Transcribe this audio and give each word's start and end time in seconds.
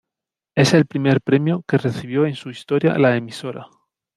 Es 0.55 0.73
el 0.73 0.87
primer 0.87 1.21
premio 1.21 1.61
que 1.67 1.77
recibió 1.77 2.25
en 2.25 2.33
su 2.33 2.49
historia 2.49 2.97
la 2.97 3.15
emisora. 3.15 3.67